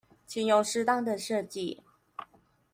[0.25, 1.77] 請用適當的設計